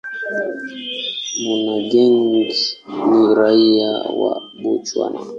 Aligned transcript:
Monageng 1.43 2.19
ni 3.09 3.21
raia 3.37 3.91
wa 4.19 4.31
Botswana. 4.61 5.19